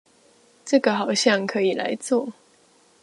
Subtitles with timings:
[0.65, 2.33] 這個好像可以來做